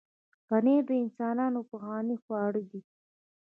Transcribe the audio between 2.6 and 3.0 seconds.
دی.